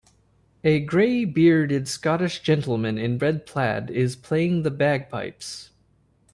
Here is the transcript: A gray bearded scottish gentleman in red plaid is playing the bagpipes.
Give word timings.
A 0.63 0.79
gray 0.79 1.25
bearded 1.25 1.87
scottish 1.87 2.39
gentleman 2.39 2.97
in 2.97 3.19
red 3.19 3.45
plaid 3.45 3.91
is 3.91 4.15
playing 4.15 4.63
the 4.63 4.71
bagpipes. 4.71 5.73